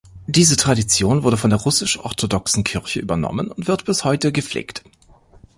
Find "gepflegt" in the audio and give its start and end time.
4.31-4.83